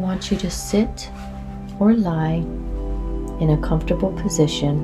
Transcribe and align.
want 0.00 0.30
you 0.30 0.36
to 0.38 0.50
sit 0.50 1.10
or 1.78 1.92
lie 1.92 2.42
in 3.40 3.50
a 3.50 3.60
comfortable 3.62 4.12
position 4.12 4.78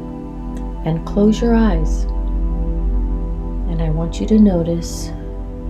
and 0.85 1.05
close 1.07 1.41
your 1.41 1.55
eyes. 1.55 2.05
And 3.71 3.83
I 3.83 3.91
want 3.91 4.21
you 4.21 4.27
to 4.27 4.39
notice 4.39 5.09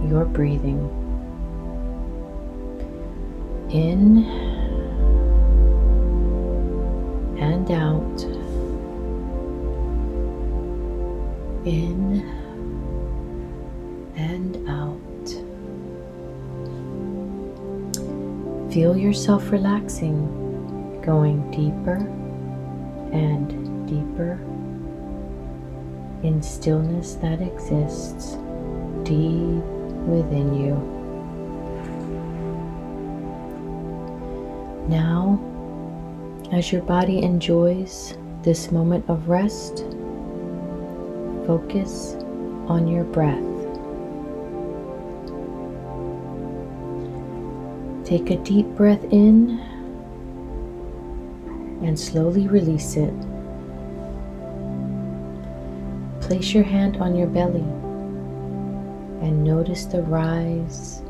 your 0.08 0.24
breathing. 0.24 0.80
In 3.70 4.24
and 7.38 7.70
out. 7.70 8.22
In 11.64 12.22
and 14.16 14.68
out. 14.68 15.05
Feel 18.76 18.94
yourself 18.94 19.50
relaxing, 19.52 21.00
going 21.00 21.50
deeper 21.50 21.96
and 23.10 23.88
deeper 23.88 24.32
in 26.22 26.42
stillness 26.42 27.14
that 27.14 27.40
exists 27.40 28.34
deep 29.02 29.64
within 30.04 30.52
you. 30.60 30.74
Now, 34.90 35.40
as 36.52 36.70
your 36.70 36.82
body 36.82 37.22
enjoys 37.22 38.18
this 38.42 38.70
moment 38.70 39.08
of 39.08 39.30
rest, 39.30 39.86
focus 41.46 42.16
on 42.68 42.86
your 42.86 43.04
breath. 43.04 43.55
Take 48.06 48.30
a 48.30 48.36
deep 48.36 48.66
breath 48.76 49.02
in 49.10 49.58
and 51.82 51.98
slowly 51.98 52.46
release 52.46 52.94
it. 52.96 53.12
Place 56.20 56.54
your 56.54 56.62
hand 56.62 56.98
on 56.98 57.16
your 57.16 57.26
belly 57.26 57.66
and 59.26 59.42
notice 59.42 59.86
the 59.86 60.02
rise 60.02 61.02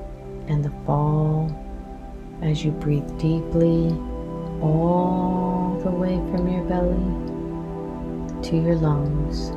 and 0.48 0.64
the 0.64 0.72
fall 0.86 1.54
as 2.40 2.64
you 2.64 2.70
breathe 2.70 3.06
deeply 3.18 3.88
all 4.62 5.78
the 5.84 5.90
way 5.90 6.16
from 6.30 6.48
your 6.50 6.64
belly 6.64 6.96
to 8.42 8.56
your 8.56 8.76
lungs 8.76 9.50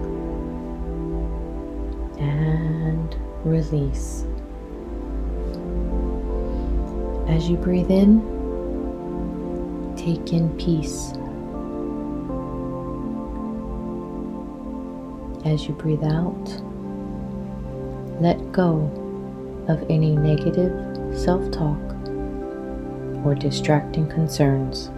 and 2.19 3.15
release. 3.45 4.25
As 7.29 7.47
you 7.47 7.57
breathe 7.57 7.91
in, 7.91 8.21
take 9.95 10.33
in 10.33 10.49
peace. 10.57 11.13
As 15.45 15.67
you 15.67 15.75
breathe 15.75 16.03
out, 16.03 16.61
let 18.19 18.51
go 18.51 18.77
of 19.67 19.85
any 19.91 20.15
negative 20.15 20.73
self 21.15 21.51
talk 21.51 21.77
or 23.23 23.35
distracting 23.35 24.09
concerns. 24.09 24.89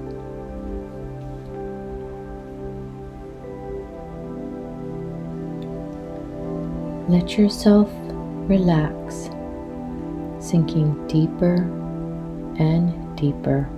Let 7.09 7.37
yourself 7.37 7.89
relax, 8.47 9.29
sinking 10.39 11.07
deeper 11.07 11.80
and 12.59 13.17
deeper. 13.17 13.69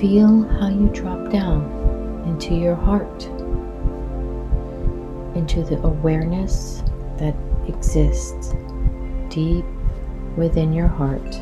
Feel 0.00 0.42
how 0.58 0.68
you 0.68 0.90
drop 0.92 1.30
down 1.30 1.62
into 2.26 2.54
your 2.54 2.74
heart, 2.74 3.24
into 5.34 5.62
the 5.62 5.80
awareness 5.82 6.82
that 7.16 7.34
exists 7.66 8.54
deep 9.30 9.64
within 10.36 10.72
your 10.72 10.86
heart, 10.86 11.32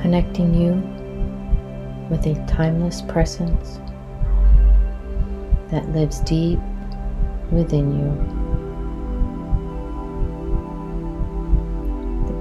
connecting 0.00 0.54
you 0.54 0.74
with 2.10 2.26
a 2.26 2.34
timeless 2.46 3.00
presence 3.00 3.78
that 5.70 5.88
lives 5.92 6.20
deep 6.20 6.58
within 7.50 7.98
you. 7.98 8.43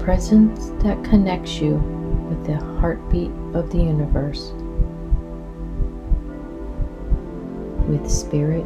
Presence 0.03 0.71
that 0.83 1.01
connects 1.05 1.61
you 1.61 1.75
with 2.27 2.45
the 2.45 2.57
heartbeat 2.81 3.31
of 3.53 3.69
the 3.71 3.77
universe, 3.77 4.51
with 7.87 8.09
spirit, 8.11 8.65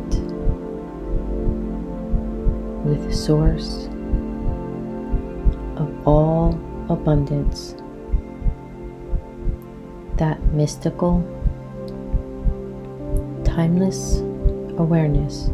with 2.84 3.14
source 3.14 3.86
of 5.76 6.08
all 6.08 6.60
abundance, 6.90 7.76
that 10.16 10.44
mystical, 10.54 11.22
timeless 13.44 14.22
awareness 14.80 15.52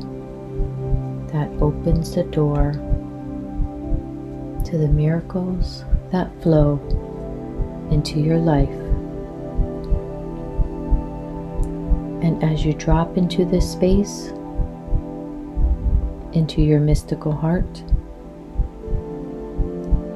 that 1.34 1.50
opens 1.62 2.16
the 2.16 2.24
door 2.24 2.72
to 4.74 4.80
the 4.80 4.88
miracles 4.88 5.86
that 6.12 6.32
flow 6.42 6.80
into 7.92 8.20
your 8.20 8.40
life. 8.40 8.68
And 12.24 12.44
as 12.44 12.66
you 12.66 12.74
drop 12.74 13.16
into 13.16 13.46
this 13.46 13.72
space, 13.72 14.30
into 16.34 16.64
your 16.64 16.80
mystical 16.80 17.32
heart, 17.32 17.84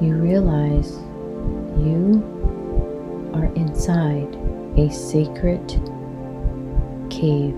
you 0.02 0.16
realize 0.16 0.90
you 1.78 2.20
are 3.34 3.54
inside 3.54 4.34
a 4.76 4.90
sacred 4.90 5.68
cave, 7.10 7.54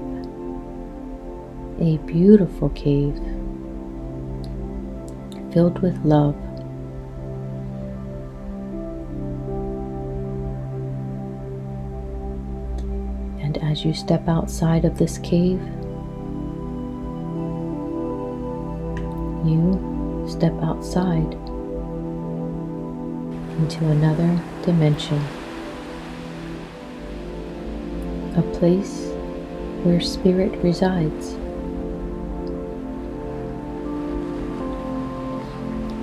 a 1.80 1.96
beautiful 2.04 2.68
cave 2.68 3.16
filled 5.50 5.78
with 5.78 5.96
love. 6.04 6.36
As 13.80 13.86
you 13.86 13.94
step 13.94 14.28
outside 14.28 14.84
of 14.84 14.98
this 14.98 15.16
cave, 15.18 15.58
you 19.42 20.26
step 20.28 20.52
outside 20.60 21.32
into 23.56 23.86
another 23.88 24.38
dimension, 24.62 25.18
a 28.36 28.42
place 28.58 29.08
where 29.82 29.98
spirit 29.98 30.52
resides. 30.62 31.32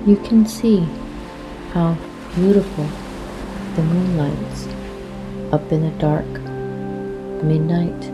You 0.04 0.16
can 0.24 0.46
see 0.46 0.80
how 1.72 1.96
beautiful 2.34 2.88
the 3.76 3.82
moon 3.82 4.16
lights 4.16 4.66
up 5.52 5.70
in 5.70 5.82
the 5.82 5.96
dark, 6.00 6.26
midnight 7.42 8.12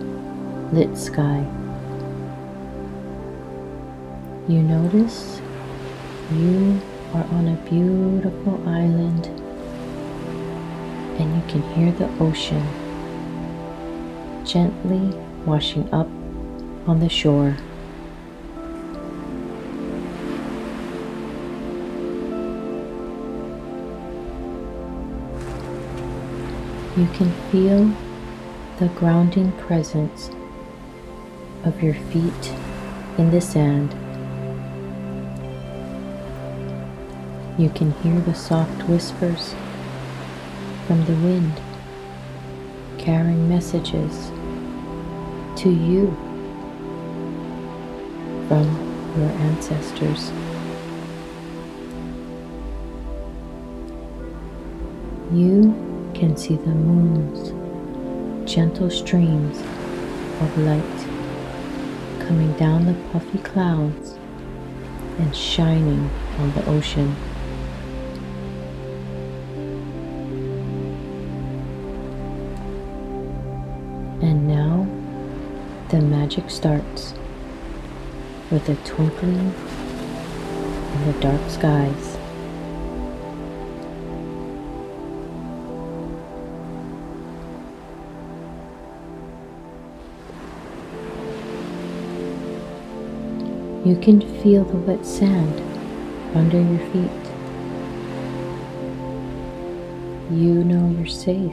lit 0.73 0.97
sky. 0.97 1.45
You 4.49 4.63
notice 4.63 5.41
you 6.33 6.81
are 7.15 7.25
on 7.25 7.49
a 7.49 7.57
beautiful 7.71 8.61
island 8.69 9.27
and 11.19 11.35
you 11.35 11.43
can 11.49 11.63
hear 11.75 11.93
the 11.93 12.09
ocean 12.19 12.63
gently 14.45 15.17
washing 15.47 15.89
up 15.93 16.09
on 16.87 17.01
the 17.01 17.09
shore. 17.09 17.57
You 26.97 27.09
can 27.15 27.33
feel 27.51 28.04
the 28.79 28.89
grounding 28.89 29.53
presence 29.53 30.31
of 31.65 31.81
your 31.81 31.95
feet 31.95 32.53
in 33.19 33.31
the 33.31 33.41
sand. 33.41 33.93
You 37.57 37.71
can 37.71 37.93
hear 38.03 38.19
the 38.21 38.35
soft 38.35 38.83
whispers 38.89 39.55
from 40.89 41.05
the 41.05 41.15
wind 41.15 41.61
carrying 42.99 43.49
messages 43.49 44.33
to 45.63 45.71
you 45.71 46.09
from 48.49 48.67
your 49.17 49.31
ancestors. 49.39 50.33
You 55.33 55.73
can 56.13 56.37
see 56.37 56.57
the 56.57 56.75
moon's 56.75 57.64
gentle 58.47 58.91
streams 58.91 59.59
of 60.41 60.59
light 60.59 60.99
coming 62.27 62.53
down 62.59 62.85
the 62.85 62.95
puffy 63.11 63.39
clouds 63.39 64.19
and 65.19 65.35
shining 65.35 66.11
on 66.39 66.53
the 66.53 66.67
ocean. 66.67 67.15
And 74.21 74.47
now 74.49 74.87
the 75.89 76.01
magic 76.01 76.51
starts 76.51 77.15
with 78.51 78.69
a 78.69 78.75
twinkling 78.87 79.55
in 80.95 81.13
the 81.13 81.19
dark 81.21 81.51
skies. 81.51 82.24
You 93.85 93.97
can 93.97 94.23
feel 94.43 94.65
the 94.65 94.79
wet 94.79 95.05
sand 95.05 95.61
under 96.35 96.59
your 96.59 96.79
feet. 96.91 97.11
You 100.31 100.65
know 100.65 100.89
you're 100.97 101.07
safe. 101.07 101.53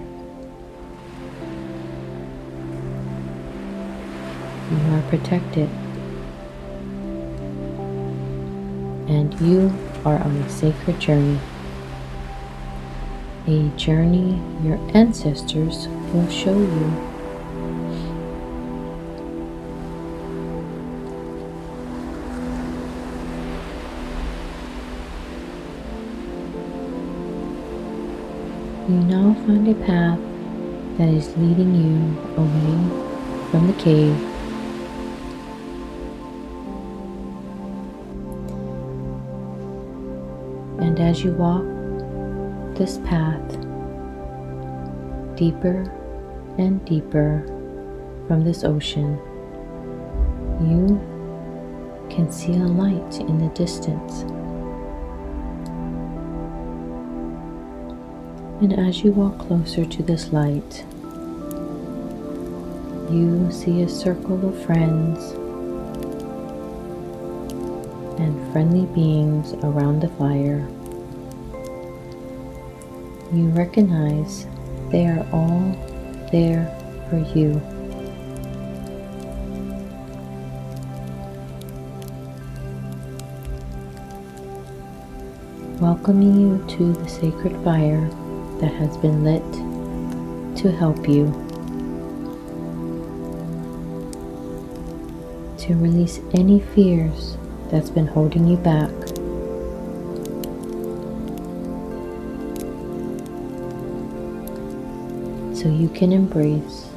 You 4.71 4.93
are 4.93 5.01
protected. 5.09 5.69
And 9.09 9.37
you 9.41 9.73
are 10.05 10.17
on 10.17 10.37
a 10.37 10.49
sacred 10.49 11.01
journey. 11.01 11.37
A 13.47 13.67
journey 13.75 14.41
your 14.63 14.79
ancestors 14.95 15.89
will 16.13 16.29
show 16.29 16.57
you. 16.57 17.10
You 28.91 28.99
now 29.03 29.33
find 29.45 29.65
a 29.69 29.75
path 29.85 30.19
that 30.97 31.07
is 31.07 31.35
leading 31.37 31.73
you 31.73 31.95
away 32.35 33.49
from 33.49 33.67
the 33.67 33.73
cave. 33.81 34.15
And 40.81 40.99
as 40.99 41.23
you 41.23 41.31
walk 41.31 41.63
this 42.75 42.97
path 43.05 43.49
deeper 45.37 45.89
and 46.57 46.83
deeper 46.83 47.45
from 48.27 48.43
this 48.43 48.65
ocean, 48.65 49.17
you 50.67 50.99
can 52.09 52.29
see 52.29 52.53
a 52.55 52.67
light 52.67 53.21
in 53.21 53.37
the 53.37 53.47
distance. 53.55 54.25
And 58.61 58.77
as 58.77 59.03
you 59.03 59.11
walk 59.11 59.39
closer 59.39 59.85
to 59.85 60.03
this 60.03 60.31
light, 60.31 60.85
you 63.11 63.49
see 63.51 63.81
a 63.81 63.89
circle 63.89 64.47
of 64.47 64.63
friends 64.63 65.31
and 68.21 68.53
friendly 68.53 68.85
beings 68.93 69.53
around 69.63 70.01
the 70.01 70.09
fire. 70.09 70.69
You 73.33 73.49
recognize 73.49 74.45
they 74.91 75.07
are 75.07 75.25
all 75.33 75.71
there 76.31 76.69
for 77.09 77.17
you. 77.35 77.59
Welcoming 85.79 86.39
you 86.39 86.63
to 86.77 86.93
the 86.93 87.09
sacred 87.09 87.55
fire 87.63 88.07
that 88.61 88.71
has 88.73 88.95
been 88.97 89.23
lit 89.23 89.43
to 90.57 90.71
help 90.71 91.09
you 91.09 91.25
to 95.57 95.75
release 95.75 96.19
any 96.33 96.59
fears 96.59 97.37
that's 97.69 97.89
been 97.89 98.07
holding 98.07 98.47
you 98.47 98.57
back. 98.57 98.91
So 105.55 105.69
you 105.69 105.89
can 105.89 106.11
embrace 106.11 106.89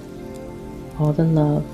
all 0.98 1.12
the 1.12 1.24
love 1.24 1.64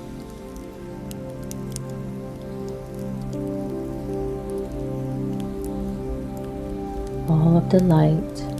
all 7.29 7.55
of 7.57 7.69
the 7.69 7.79
light 7.83 8.50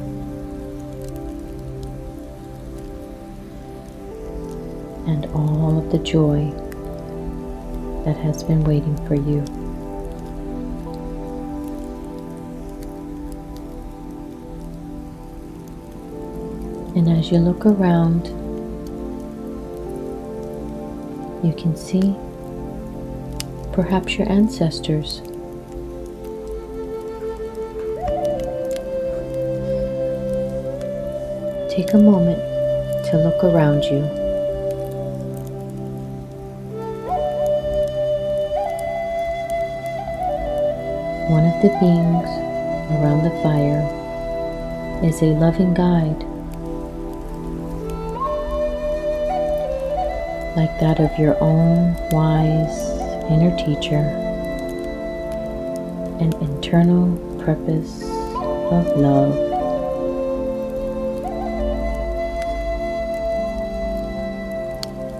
and 5.11 5.25
all 5.35 5.77
of 5.77 5.91
the 5.91 5.97
joy 5.97 6.49
that 8.05 8.15
has 8.15 8.43
been 8.43 8.63
waiting 8.63 8.95
for 9.05 9.15
you. 9.15 9.39
And 16.95 17.09
as 17.09 17.29
you 17.29 17.39
look 17.39 17.65
around, 17.65 18.27
you 21.43 21.53
can 21.53 21.75
see 21.75 22.15
perhaps 23.73 24.17
your 24.17 24.29
ancestors. 24.31 25.21
Take 31.69 31.93
a 31.93 31.97
moment 31.97 32.39
to 33.07 33.17
look 33.17 33.43
around 33.43 33.83
you. 33.83 34.20
The 41.61 41.69
beings 41.79 42.27
around 42.89 43.23
the 43.23 43.29
fire 43.43 43.85
is 45.05 45.21
a 45.21 45.27
loving 45.27 45.75
guide, 45.75 46.23
like 50.57 50.79
that 50.79 50.99
of 50.99 51.15
your 51.19 51.37
own 51.39 51.93
wise 52.09 52.79
inner 53.29 53.55
teacher, 53.57 54.01
an 56.19 56.33
internal 56.41 57.15
purpose 57.45 58.01
of 58.71 58.97
love. 58.97 59.35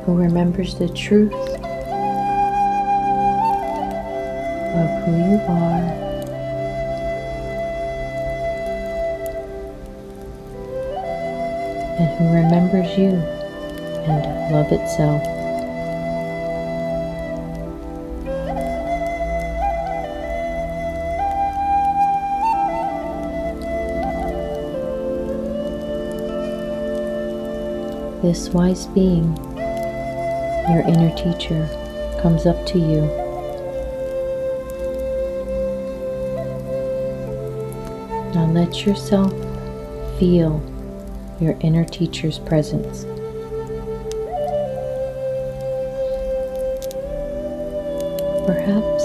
Who 0.08 0.16
remembers 0.16 0.74
the 0.74 0.90
truth 0.90 1.34
of 4.74 5.04
who 5.06 5.12
you 5.18 5.40
are 5.48 6.11
and 12.02 12.18
who 12.18 12.34
remembers 12.34 12.98
you 12.98 13.12
and 14.10 14.54
love 14.54 14.72
itself. 14.72 15.22
This 28.24 28.50
wise 28.50 28.88
being, 28.88 29.36
your 30.70 30.82
inner 30.88 31.16
teacher, 31.16 31.70
comes 32.22 32.46
up 32.46 32.66
to 32.68 32.80
you 32.80 33.22
Now 38.34 38.46
let 38.46 38.86
yourself 38.86 39.34
feel 40.18 40.62
your 41.42 41.58
inner 41.62 41.84
teacher's 41.84 42.38
presence. 42.38 43.04
Perhaps 48.46 49.04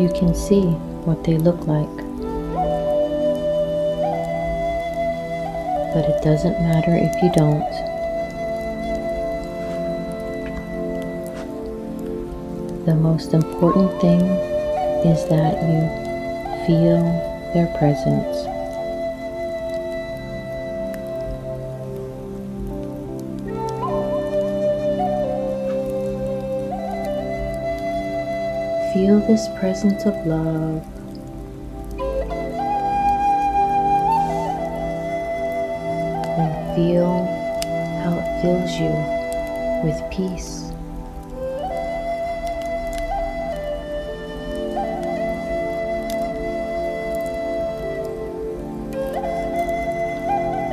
you 0.00 0.10
can 0.14 0.34
see 0.34 0.62
what 1.06 1.22
they 1.22 1.38
look 1.38 1.66
like. 1.68 1.96
But 5.94 6.04
it 6.04 6.22
doesn't 6.22 6.60
matter 6.60 6.96
if 6.96 7.14
you 7.22 7.30
don't. 7.32 7.64
The 12.84 12.94
most 12.94 13.32
important 13.32 14.00
thing 14.00 14.20
is 15.06 15.28
that 15.28 15.54
you 15.62 16.66
feel 16.66 17.00
their 17.54 17.72
presence. 17.78 18.57
Feel 28.98 29.20
this 29.28 29.46
presence 29.60 30.06
of 30.06 30.26
love. 30.26 30.84
And 36.36 36.74
feel 36.74 37.24
how 38.02 38.18
it 38.18 38.42
fills 38.42 38.72
you 38.80 38.90
with 39.84 40.02
peace. 40.10 40.72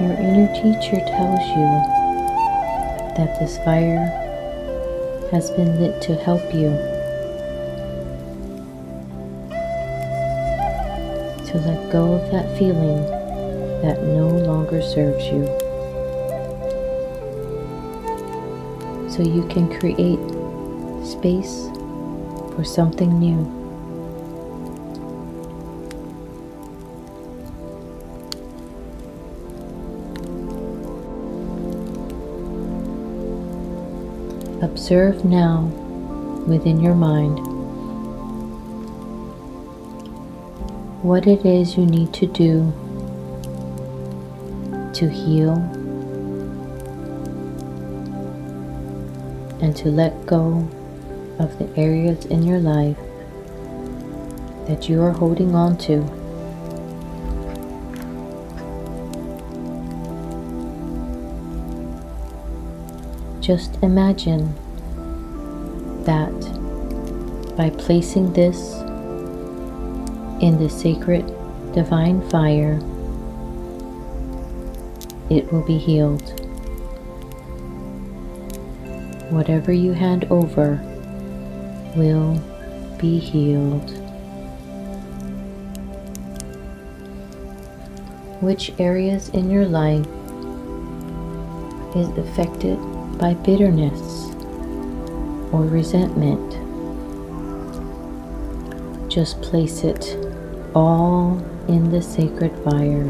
Your 0.02 0.18
inner 0.18 0.52
teacher 0.56 1.00
tells 1.06 1.46
you 1.50 1.70
that 3.18 3.38
this 3.40 3.60
fire 3.60 4.08
has 5.30 5.52
been 5.52 5.80
lit 5.80 6.02
to 6.02 6.16
help 6.16 6.52
you 6.52 6.95
to 11.56 11.62
let 11.70 11.90
go 11.90 12.16
of 12.16 12.32
that 12.32 12.58
feeling 12.58 13.02
that 13.82 14.04
no 14.04 14.28
longer 14.28 14.82
serves 14.82 15.26
you. 15.28 15.46
So 19.10 19.24
you 19.24 19.48
can 19.48 19.70
create 19.80 20.20
space 21.08 21.70
for 22.54 22.66
something 22.66 23.18
new. 23.20 23.40
Observe 34.62 35.24
now 35.24 35.62
within 36.48 36.82
your 36.82 36.96
mind 36.96 37.55
what 41.06 41.28
it 41.28 41.46
is 41.46 41.78
you 41.78 41.86
need 41.86 42.12
to 42.12 42.26
do 42.26 42.74
to 44.92 45.08
heal 45.08 45.54
and 49.62 49.76
to 49.76 49.90
let 49.90 50.26
go 50.26 50.68
of 51.38 51.56
the 51.60 51.70
areas 51.78 52.26
in 52.26 52.42
your 52.42 52.58
life 52.58 52.98
that 54.68 54.90
you 54.90 55.00
are 55.00 55.12
holding 55.12 55.54
on 55.54 55.78
to. 55.78 56.02
Just 63.42 63.76
imagine 63.84 64.56
that 66.04 66.34
by 67.56 67.70
placing 67.70 68.34
this 68.34 68.74
in 70.42 70.58
the 70.58 70.70
sacred 70.70 71.26
divine 71.74 72.22
fire, 72.30 72.80
it 75.30 75.52
will 75.52 75.64
be 75.66 75.78
healed. 75.78 76.42
Whatever 79.32 79.72
you 79.72 79.94
hand 79.94 80.26
over 80.30 80.80
will 81.96 82.42
be 82.98 83.18
healed. 83.20 83.92
Which 88.42 88.74
areas 88.78 89.30
in 89.30 89.50
your 89.50 89.66
life 89.66 90.06
is 91.96 92.10
affected 92.18 92.78
by 93.18 93.34
bitterness 93.34 94.30
or 95.52 95.64
resentment. 95.64 96.52
Just 99.10 99.42
place 99.42 99.84
it 99.84 100.25
all 100.76 101.38
in 101.70 101.90
the 101.90 102.02
sacred 102.02 102.52
fire. 102.66 103.06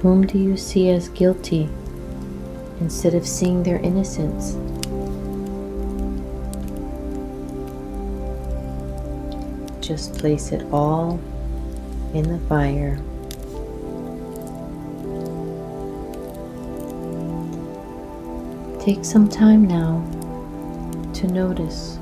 Whom 0.00 0.26
do 0.26 0.38
you 0.38 0.56
see 0.56 0.90
as 0.90 1.08
guilty 1.08 1.68
instead 2.80 3.14
of 3.14 3.26
seeing 3.26 3.64
their 3.64 3.78
innocence? 3.78 4.52
Just 9.84 10.16
place 10.18 10.52
it 10.52 10.64
all 10.72 11.18
in 12.14 12.28
the 12.28 12.38
fire. 12.48 13.00
Take 18.84 19.04
some 19.04 19.28
time 19.28 19.66
now 19.66 20.04
to 21.14 21.26
notice 21.26 21.98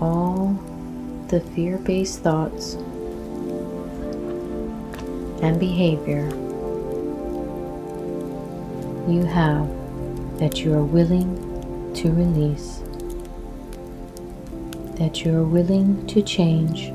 all 0.00 0.56
the 1.28 1.40
fear 1.40 1.78
based 1.78 2.20
thoughts 2.20 2.74
and 5.42 5.58
behavior 5.58 6.28
you 9.10 9.24
have 9.24 9.68
that 10.38 10.60
you 10.60 10.72
are 10.72 10.84
willing 10.84 11.92
to 11.94 12.12
release 12.12 12.82
that 15.02 15.24
you 15.24 15.34
are 15.36 15.42
willing 15.42 16.06
to 16.06 16.22
change, 16.22 16.92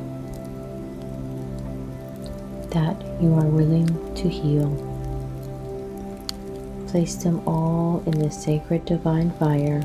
that 2.70 2.96
you 3.22 3.34
are 3.34 3.50
willing 3.50 3.88
to 4.16 4.30
heal. 4.30 4.97
Place 6.88 7.16
them 7.16 7.42
all 7.46 8.02
in 8.06 8.18
the 8.18 8.32
sacred 8.32 8.86
divine 8.86 9.32
fire. 9.32 9.82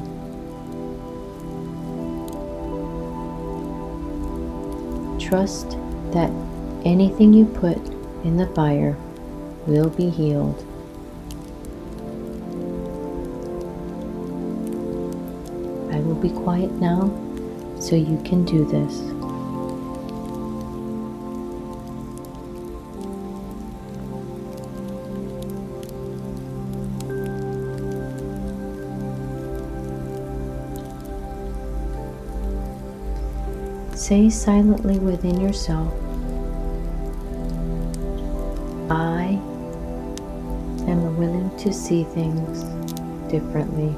Trust 5.19 5.77
that 6.13 6.31
anything 6.85 7.35
you 7.35 7.45
put 7.45 7.77
in 8.25 8.37
the 8.37 8.47
fire 8.55 8.97
will 9.67 9.91
be 9.91 10.11
healed. 10.11 10.65
I 15.93 15.99
will 15.99 16.15
be 16.15 16.31
quiet 16.31 16.71
now 16.73 17.11
so 17.81 17.97
you 17.97 18.23
can 18.25 18.45
do 18.45 18.65
this. 18.65 19.22
Say 34.13 34.29
silently 34.29 34.99
within 34.99 35.41
yourself, 35.41 35.91
I 38.91 39.41
am 40.87 41.17
willing 41.17 41.51
to 41.57 41.73
see 41.73 42.05
things 42.05 42.65
differently. 43.33 43.89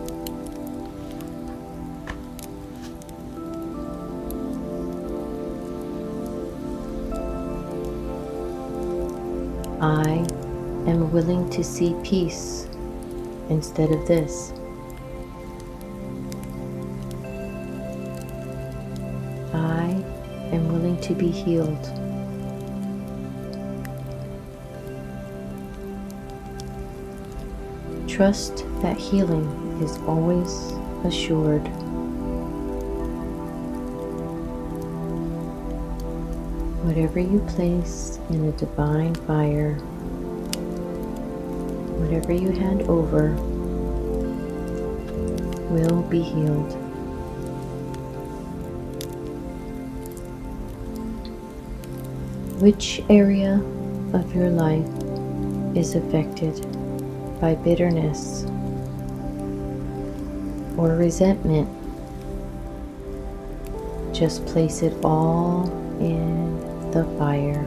I 9.81 10.25
am 10.89 11.11
willing 11.11 11.51
to 11.51 11.65
see 11.65 11.97
peace 12.05 12.69
instead 13.49 13.91
of 13.91 14.07
this. 14.07 14.53
To 21.05 21.15
be 21.15 21.31
healed. 21.31 21.85
Trust 28.09 28.65
that 28.81 28.97
healing 28.97 29.45
is 29.83 29.99
always 30.07 30.73
assured. 31.05 31.67
Whatever 36.85 37.21
you 37.21 37.41
place 37.49 38.19
in 38.31 38.47
a 38.47 38.53
divine 38.53 39.15
fire, 39.27 39.75
whatever 42.01 42.33
you 42.33 42.51
hand 42.51 42.83
over, 42.83 43.35
will 45.69 46.03
be 46.03 46.23
healed. 46.23 46.84
Which 52.65 53.03
area 53.11 53.57
of 54.15 54.35
your 54.35 54.49
life 54.49 54.89
is 55.77 55.97
affected 55.97 56.65
by 57.39 57.57
bitterness 57.57 58.45
or 60.79 60.97
resentment? 60.97 61.69
Just 64.15 64.47
place 64.47 64.81
it 64.81 64.95
all 65.05 65.69
in 66.01 66.59
the 66.91 67.05
fire. 67.19 67.63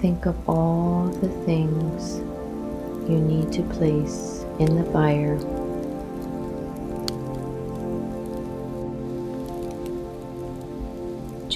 Think 0.00 0.24
of 0.24 0.48
all 0.48 1.08
the 1.20 1.28
things 1.44 2.20
you 3.06 3.18
need 3.18 3.52
to 3.52 3.62
place 3.64 4.46
in 4.58 4.82
the 4.82 4.90
fire. 4.92 5.38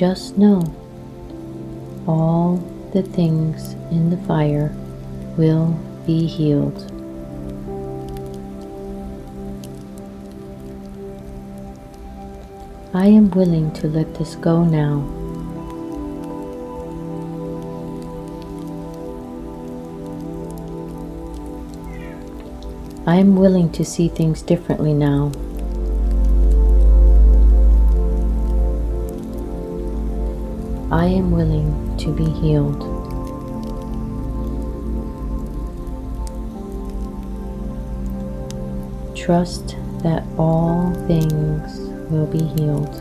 Just 0.00 0.38
know 0.38 0.62
all 2.08 2.56
the 2.94 3.02
things 3.02 3.74
in 3.90 4.08
the 4.08 4.16
fire 4.26 4.74
will 5.36 5.78
be 6.06 6.26
healed. 6.26 6.90
I 12.94 13.08
am 13.08 13.30
willing 13.32 13.74
to 13.74 13.88
let 13.88 14.14
this 14.14 14.36
go 14.36 14.64
now. 14.64 15.04
I 23.06 23.16
am 23.16 23.36
willing 23.36 23.70
to 23.72 23.84
see 23.84 24.08
things 24.08 24.40
differently 24.40 24.94
now. 24.94 25.30
I 30.92 31.06
am 31.06 31.30
willing 31.30 31.96
to 31.98 32.12
be 32.12 32.24
healed. 32.24 32.80
Trust 39.16 39.76
that 40.02 40.24
all 40.36 40.92
things 41.06 41.78
will 42.10 42.26
be 42.26 42.42
healed. 42.42 42.92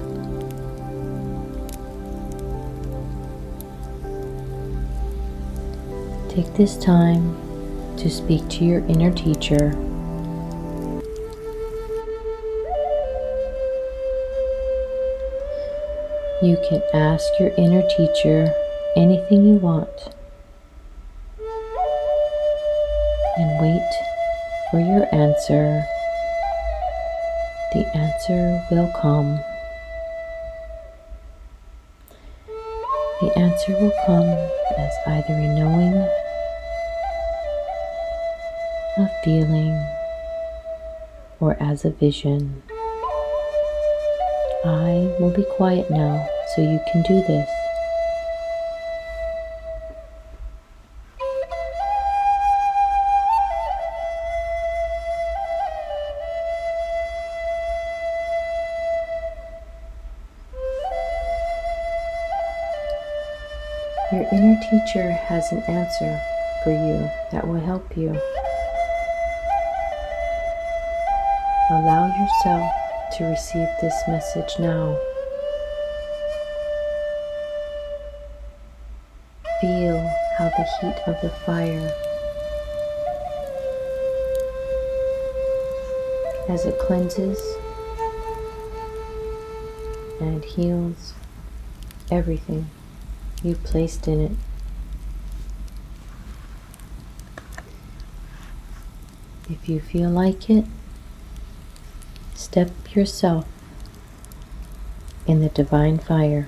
Take 6.30 6.54
this 6.54 6.78
time 6.78 7.36
to 7.98 8.08
speak 8.08 8.48
to 8.50 8.66
your 8.66 8.86
inner 8.86 9.12
teacher 9.12 9.74
You 16.42 16.56
can 16.70 16.82
ask 16.94 17.28
your 17.38 17.50
inner 17.58 17.86
teacher 17.98 18.54
anything 18.96 19.44
you 19.46 19.56
want 19.56 19.90
and 23.36 23.62
wait 23.62 23.92
for 24.72 24.80
your 24.80 25.06
answer. 25.14 25.84
The 27.74 27.86
answer 27.94 28.66
will 28.72 28.90
come. 29.02 29.42
The 33.20 33.38
answer 33.38 33.74
will 33.74 33.94
come 34.06 34.30
as 34.78 34.94
either 35.08 35.34
a 35.34 35.48
knowing, 35.60 35.94
a 38.98 39.10
feeling, 39.26 39.86
or 41.42 41.58
as 41.60 41.84
a 41.84 41.90
vision. 41.90 42.64
I 44.66 45.16
will 45.20 45.32
be 45.34 45.44
quiet 45.44 45.90
now 45.90 46.28
so 46.54 46.62
you 46.62 46.82
can 46.92 47.02
do 47.04 47.22
this. 47.22 47.50
Your 64.12 64.28
inner 64.34 64.60
teacher 64.60 65.12
has 65.12 65.50
an 65.54 65.64
answer 65.70 66.20
for 66.66 66.72
you 66.72 67.10
that 67.32 67.48
will 67.48 67.62
help 67.62 67.96
you. 67.96 68.10
Allow 71.72 72.08
yourself 72.08 72.89
to 73.18 73.26
receive 73.26 73.68
this 73.82 74.04
message 74.08 74.60
now. 74.60 74.98
Feel 79.62 80.00
how 80.38 80.50
the 80.50 80.64
heat 80.80 80.96
of 81.06 81.20
the 81.22 81.30
fire, 81.46 81.92
as 86.48 86.66
it 86.66 86.80
cleanses 86.80 87.40
and 90.22 90.44
heals 90.46 91.14
everything 92.10 92.70
you 93.44 93.56
placed 93.56 94.08
in 94.08 94.22
it. 94.22 94.32
If 99.50 99.68
you 99.68 99.80
feel 99.80 100.10
like 100.10 100.50
it, 100.50 100.66
step 102.50 102.72
yourself 102.96 103.46
in 105.28 105.40
the 105.40 105.50
divine 105.50 106.00
fire. 106.00 106.48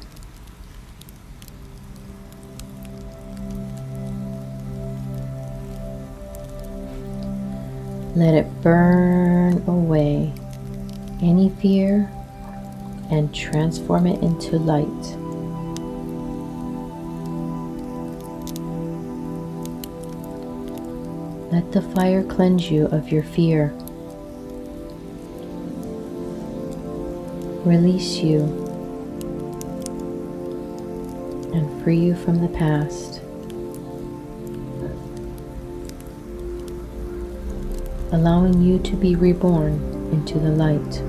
Let 8.15 8.33
it 8.33 8.47
burn 8.63 9.63
away 9.67 10.33
any 11.21 11.49
fear 11.61 12.11
and 13.11 13.33
transform 13.35 14.07
it 14.07 14.23
into 14.23 14.57
light. 14.57 14.87
Let 21.51 21.71
the 21.71 21.83
fire 21.93 22.23
cleanse 22.23 22.71
you 22.71 22.87
of 22.87 23.11
your 23.11 23.21
fear. 23.21 23.71
Release 27.65 28.17
you 28.17 28.41
and 31.53 31.83
free 31.83 31.99
you 31.99 32.15
from 32.15 32.41
the 32.41 32.49
past. 32.49 33.21
allowing 38.11 38.61
you 38.61 38.77
to 38.79 38.95
be 38.97 39.15
reborn 39.15 39.73
into 40.11 40.37
the 40.37 40.49
light. 40.49 41.01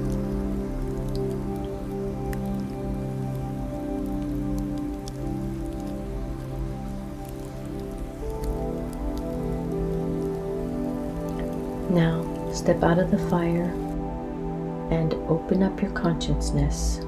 Now, 11.91 12.53
step 12.53 12.83
out 12.83 12.99
of 12.99 13.11
the 13.11 13.19
fire 13.29 13.75
open 15.29 15.63
up 15.63 15.81
your 15.81 15.91
consciousness. 15.93 17.01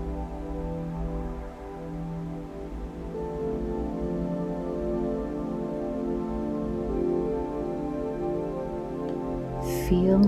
feel 9.89 10.19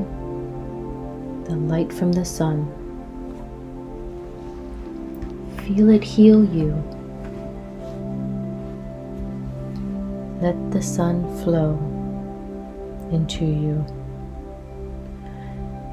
the 1.44 1.56
light 1.56 1.92
from 1.92 2.12
the 2.12 2.24
sun. 2.24 2.66
Feel 5.64 5.90
it 5.90 6.04
heal 6.04 6.44
you. 6.44 6.72
Let 10.40 10.70
the 10.70 10.82
sun 10.82 11.24
flow 11.42 11.78
into 13.10 13.44
you, 13.44 13.84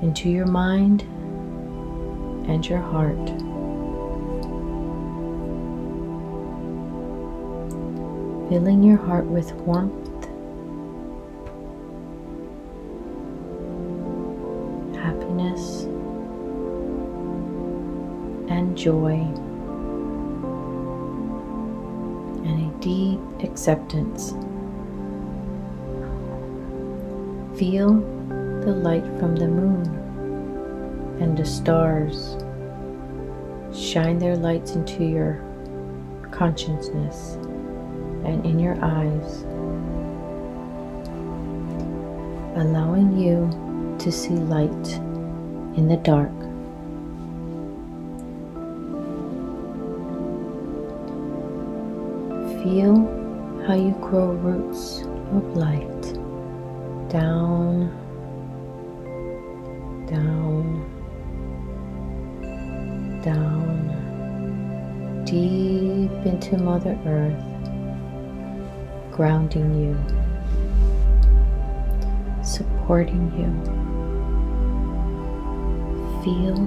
into 0.02 0.30
your 0.30 0.48
mind 0.48 1.04
and 2.48 2.68
your 2.68 2.80
heart. 2.80 3.28
Filling 8.50 8.84
your 8.84 8.98
heart 8.98 9.26
with 9.26 9.52
warmth 9.54 10.14
happiness, 14.96 15.84
and 18.50 18.78
joy 18.78 19.16
and 22.46 22.72
a 22.72 22.80
deep 22.80 23.20
acceptance. 23.44 24.32
Feel 27.58 27.94
the 28.62 28.72
light 28.72 29.06
from 29.20 29.36
the 29.36 29.48
moon 29.48 30.03
and 31.24 31.38
the 31.38 31.46
stars 31.46 32.36
shine 33.74 34.20
their 34.20 34.36
lights 34.36 34.72
into 34.76 35.06
your 35.06 35.42
consciousness 36.32 37.36
and 38.26 38.46
in 38.46 38.60
your 38.60 38.76
eyes, 38.84 39.44
allowing 42.58 43.18
you 43.18 43.48
to 44.00 44.12
see 44.12 44.34
light 44.34 44.88
in 45.78 45.88
the 45.88 45.96
dark. 46.04 46.30
Feel 52.62 52.96
how 53.66 53.76
you 53.76 53.96
grow 54.02 54.34
roots 54.34 55.04
of 55.32 55.56
light 55.56 56.02
down, 57.10 57.88
down, 60.10 60.93
down, 63.24 63.90
deep 65.26 66.12
into 66.26 66.58
Mother 66.58 66.98
Earth, 67.06 67.42
grounding 69.12 69.74
you, 69.82 69.98
supporting 72.44 73.32
you. 73.40 73.50
Feel 76.24 76.58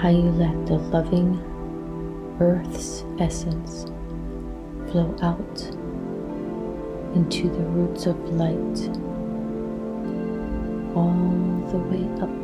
how 0.00 0.08
you 0.08 0.30
let 0.32 0.66
the 0.66 0.76
loving 0.76 1.38
Earth's 2.40 3.04
essence 3.18 3.84
flow 4.90 5.14
out 5.22 5.60
into 7.14 7.48
the 7.48 7.64
roots 7.70 8.06
of 8.06 8.18
light, 8.34 8.90
all 10.96 11.14
the 11.70 11.78
way 11.90 12.04
up, 12.20 12.43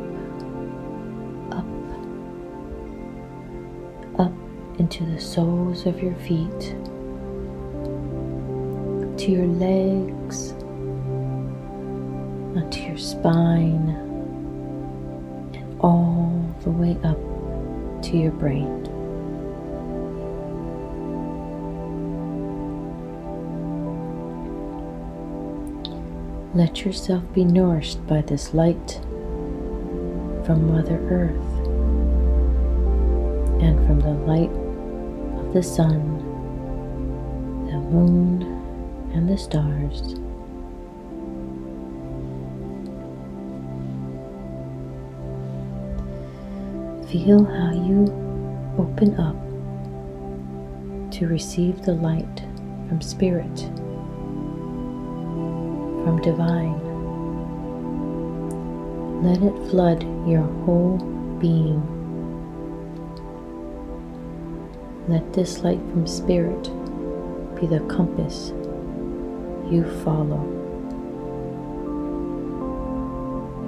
into 4.81 5.05
the 5.05 5.21
soles 5.21 5.85
of 5.85 6.01
your 6.01 6.15
feet, 6.15 6.61
to 9.15 9.29
your 9.29 9.45
legs, 9.45 10.53
onto 12.57 12.81
your 12.81 12.97
spine, 12.97 13.89
and 15.53 15.79
all 15.81 16.43
the 16.63 16.71
way 16.71 16.97
up 17.03 17.19
to 18.01 18.17
your 18.17 18.31
brain. 18.31 18.81
Let 26.55 26.83
yourself 26.83 27.21
be 27.35 27.45
nourished 27.45 28.03
by 28.07 28.21
this 28.21 28.55
light 28.55 28.99
from 30.43 30.71
Mother 30.73 30.97
Earth 31.07 31.51
and 33.61 33.77
from 33.85 33.99
the 33.99 34.15
light 34.25 34.60
the 35.53 35.61
sun, 35.61 36.17
the 37.67 37.77
moon, 37.77 38.43
and 39.13 39.29
the 39.29 39.37
stars. 39.37 40.15
Feel 47.11 47.43
how 47.43 47.71
you 47.73 48.05
open 48.77 49.19
up 49.19 49.35
to 51.11 51.27
receive 51.27 51.81
the 51.81 51.93
light 51.93 52.39
from 52.87 53.01
Spirit 53.01 53.69
from 56.03 56.21
divine. 56.21 56.79
Let 59.23 59.41
it 59.43 59.69
flood 59.69 60.03
your 60.27 60.43
whole 60.65 60.97
being. 61.39 62.00
Let 65.07 65.33
this 65.33 65.63
light 65.63 65.79
from 65.91 66.07
Spirit 66.07 66.63
be 67.59 67.67
the 67.67 67.81
compass 67.87 68.49
you 69.69 69.83
follow. 70.03 70.43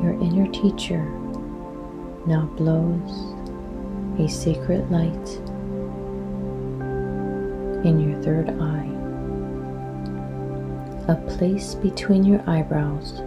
Your 0.01 0.13
inner 0.13 0.51
teacher 0.51 1.03
now 2.25 2.45
blows 2.57 3.33
a 4.19 4.27
sacred 4.27 4.89
light 4.91 5.29
in 7.85 7.99
your 7.99 8.21
third 8.21 8.49
eye 8.61 8.93
a 11.09 11.15
place 11.15 11.75
between 11.75 12.23
your 12.23 12.41
eyebrows. 12.47 13.19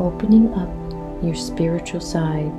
Opening 0.00 0.52
up 0.54 0.85
your 1.22 1.34
spiritual 1.34 2.00
side. 2.00 2.52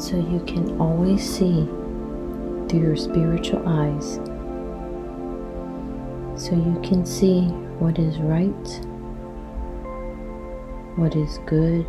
So 0.00 0.16
you 0.16 0.42
can 0.46 0.80
always 0.80 1.22
see 1.22 1.64
through 2.68 2.80
your 2.80 2.96
spiritual 2.96 3.66
eyes. 3.68 4.14
So 6.42 6.52
you 6.56 6.80
can 6.82 7.04
see 7.06 7.42
what 7.78 7.98
is 7.98 8.18
right, 8.18 8.68
what 10.96 11.14
is 11.14 11.38
good, 11.46 11.86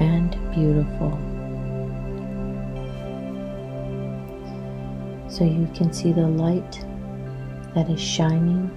and 0.00 0.30
beautiful. 0.54 1.10
So 5.28 5.44
you 5.44 5.68
can 5.74 5.92
see 5.92 6.12
the 6.12 6.26
light 6.26 6.84
that 7.74 7.90
is 7.90 8.00
shining 8.00 8.70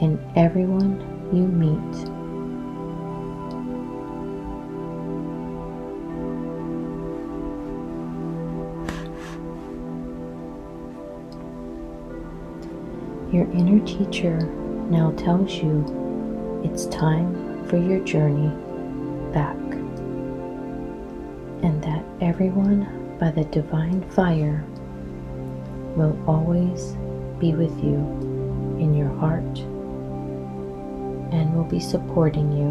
in 0.00 0.18
everyone 0.36 1.00
you 1.32 1.46
meet. 1.46 2.10
Your 13.34 13.50
inner 13.52 13.84
teacher 13.84 14.38
now 14.90 15.10
tells 15.12 15.54
you 15.54 16.62
it's 16.64 16.86
time 16.86 17.66
for 17.68 17.78
your 17.78 17.98
journey 18.04 18.48
back 19.32 19.56
and 21.64 21.82
that 21.82 22.04
everyone 22.20 23.16
by 23.18 23.30
the 23.30 23.44
divine 23.46 24.08
fire 24.10 24.64
will 25.96 26.16
always 26.28 26.96
be 27.40 27.54
with 27.54 27.76
you 27.82 27.96
in 28.78 28.94
your 28.94 29.08
heart 29.16 29.53
and 31.34 31.54
will 31.54 31.64
be 31.64 31.80
supporting 31.80 32.52
you. 32.52 32.70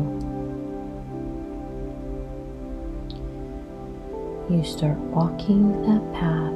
You 4.50 4.64
start 4.64 4.98
walking 4.98 5.82
that 5.84 6.14
path 6.14 6.54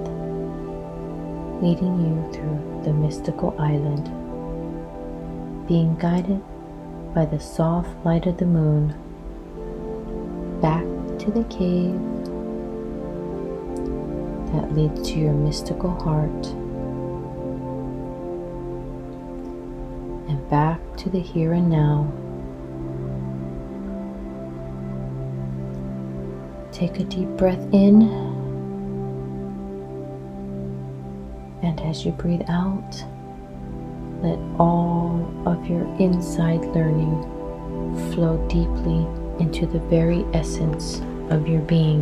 leading 1.62 2.00
you 2.00 2.32
through 2.32 2.82
the 2.84 2.94
mystical 2.94 3.56
island, 3.60 4.06
being 5.68 5.96
guided 5.98 6.42
by 7.14 7.26
the 7.26 7.40
soft 7.40 7.90
light 8.06 8.26
of 8.26 8.38
the 8.38 8.46
moon 8.46 8.90
back 10.62 10.84
to 11.20 11.32
the 11.32 11.44
cave 11.46 12.00
that 14.54 14.74
leads 14.74 15.10
to 15.10 15.20
your 15.20 15.34
mystical 15.34 15.92
heart 15.92 16.67
back 20.50 20.80
to 20.98 21.10
the 21.10 21.20
here 21.20 21.54
and 21.54 21.70
now. 21.70 22.12
Take 26.72 27.00
a 27.00 27.04
deep 27.04 27.28
breath 27.38 27.66
in, 27.74 28.04
and 31.64 31.80
as 31.82 32.06
you 32.06 32.12
breathe 32.12 32.44
out, 32.48 33.04
let 34.22 34.38
all 34.60 35.26
of 35.46 35.68
your 35.68 35.86
inside 35.98 36.62
learning 36.76 37.24
flow 38.14 38.38
deeply 38.48 39.08
into 39.40 39.66
the 39.66 39.80
very 39.90 40.24
essence 40.34 41.02
of 41.32 41.48
your 41.48 41.62
being. 41.62 42.02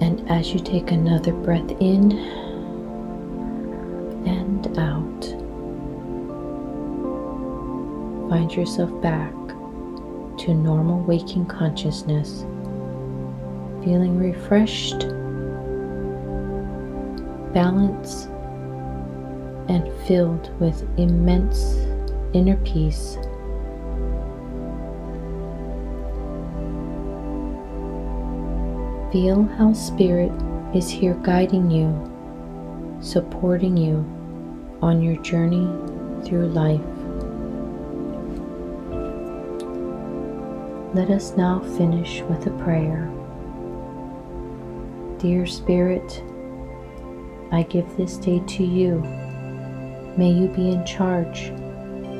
And 0.00 0.28
as 0.28 0.52
you 0.52 0.60
take 0.60 0.90
another 0.90 1.32
breath 1.32 1.70
in 1.80 2.43
and 4.26 4.66
out, 4.78 5.24
find 8.30 8.52
yourself 8.52 8.90
back 9.00 9.32
to 10.38 10.54
normal 10.54 11.00
waking 11.04 11.46
consciousness, 11.46 12.42
feeling 13.84 14.18
refreshed, 14.18 15.00
balanced, 17.52 18.28
and 19.68 19.90
filled 20.06 20.50
with 20.60 20.82
immense 20.98 21.76
inner 22.34 22.56
peace. 22.64 23.16
Feel 29.12 29.44
how 29.44 29.72
Spirit 29.72 30.32
is 30.74 30.90
here 30.90 31.14
guiding 31.22 31.70
you, 31.70 31.88
supporting 33.04 33.76
you 33.76 33.98
on 34.80 35.02
your 35.02 35.16
journey 35.22 35.68
through 36.24 36.48
life. 36.48 36.80
Let 40.94 41.10
us 41.10 41.36
now 41.36 41.60
finish 41.76 42.22
with 42.22 42.46
a 42.46 42.50
prayer. 42.64 43.10
Dear 45.18 45.46
Spirit, 45.46 46.24
I 47.52 47.62
give 47.64 47.94
this 47.96 48.16
day 48.16 48.40
to 48.40 48.64
you. 48.64 49.00
May 50.16 50.30
you 50.30 50.48
be 50.48 50.70
in 50.70 50.84
charge. 50.86 51.52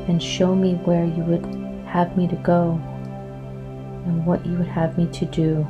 and 0.07 0.23
show 0.23 0.55
me 0.55 0.75
where 0.85 1.07
you 1.07 1.23
would 1.25 1.47
have 1.87 2.15
me 2.15 2.29
to 2.29 2.37
go 2.37 2.73
and 4.05 4.27
what 4.27 4.45
you 4.45 4.53
would 4.59 4.69
have 4.69 4.99
me 4.99 5.07
to 5.07 5.25
do, 5.25 5.63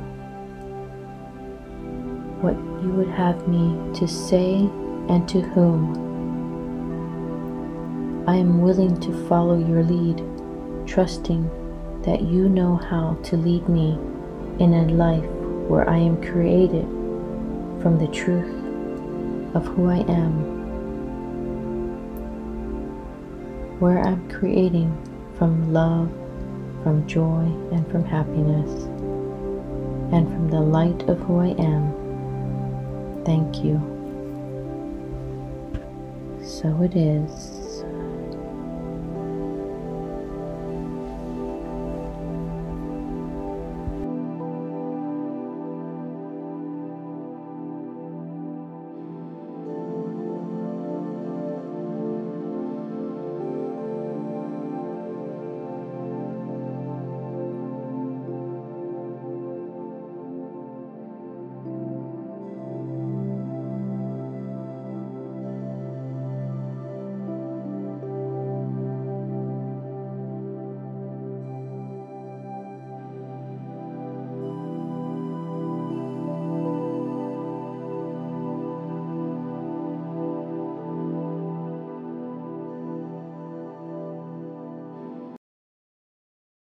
what 2.41 2.55
you 2.83 2.89
would 2.91 3.07
have 3.07 3.47
me 3.47 3.77
to 3.97 4.05
say 4.05 4.69
and 5.09 5.27
to 5.29 5.41
whom. 5.41 6.03
I 8.27 8.35
am 8.37 8.61
willing 8.61 8.99
to 9.01 9.27
follow 9.27 9.57
your 9.57 9.83
lead, 9.83 10.23
trusting 10.87 11.49
that 12.03 12.21
you 12.21 12.49
know 12.49 12.75
how 12.75 13.17
to 13.23 13.37
lead 13.37 13.69
me 13.69 13.99
in 14.59 14.73
a 14.73 14.87
life 14.93 15.25
where 15.67 15.89
I 15.89 15.97
am 15.97 16.21
created 16.21 16.85
from 17.81 17.97
the 17.99 18.07
truth 18.07 18.51
of 19.55 19.65
who 19.67 19.89
I 19.89 19.99
am, 20.11 20.55
where 23.79 23.99
I'm 23.99 24.27
creating 24.29 24.91
from 25.37 25.71
love, 25.71 26.09
from 26.83 27.07
joy, 27.07 27.45
and 27.71 27.85
from 27.91 28.05
happiness, 28.05 28.85
and 30.13 30.27
from 30.27 30.49
the 30.49 30.61
light 30.61 31.07
of 31.09 31.19
who 31.19 31.39
I 31.39 31.55
am. 31.61 31.93
Thank 33.23 33.63
you. 33.63 33.94
So 36.55 36.69
it 36.83 36.95
is. 36.95 37.54